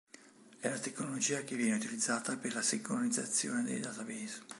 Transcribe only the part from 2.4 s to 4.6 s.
la sincronizzazione dei database.